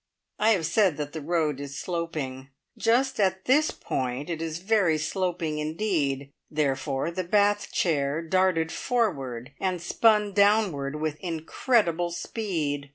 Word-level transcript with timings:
I 0.39 0.49
have 0.53 0.65
said 0.65 0.97
that 0.97 1.13
the 1.13 1.21
road 1.21 1.59
is 1.59 1.77
sloping; 1.77 2.49
just 2.75 3.19
at 3.19 3.45
this 3.45 3.69
point 3.69 4.31
it 4.31 4.41
is 4.41 4.57
very 4.57 4.97
sloping 4.97 5.59
indeed, 5.59 6.31
therefore 6.49 7.11
the 7.11 7.23
bath 7.23 7.71
chair 7.71 8.23
darted 8.23 8.71
forward, 8.71 9.51
and 9.59 9.79
spun 9.79 10.33
downward 10.33 10.99
with 10.99 11.19
incredible 11.19 12.09
speed. 12.09 12.89